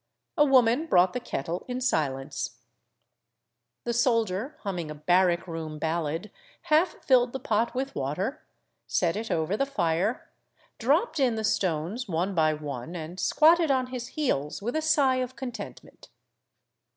[0.35, 2.57] A woman brought the kettle in silence.
[3.83, 6.31] The soldier, humming a barrack room ballad,
[6.63, 8.43] half filled the pot with water,
[8.87, 10.27] set it over the fire,
[10.79, 15.17] dropped in the stones one by one, and squatted on his heels with a sigh
[15.17, 16.09] of contentment.